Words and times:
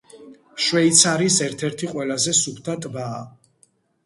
შვეიცარიის 0.67 1.37
ერთ-ერთი 1.49 1.91
ყველაზე 1.93 2.35
სუფთა 2.41 2.77
ტბაა. 2.89 3.23